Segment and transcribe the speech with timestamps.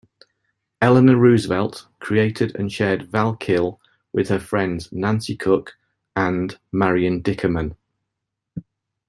[0.81, 3.79] Eleanor Roosevelt created and shared Val-Kill
[4.11, 5.75] with her friends Nancy Cook
[6.15, 7.75] and Marion Dickerman.